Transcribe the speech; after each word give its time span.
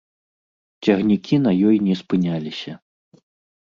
Цягнікі 0.85 1.41
на 1.45 1.51
ёй 1.69 1.77
не 1.91 2.01
спыняліся. 2.03 2.71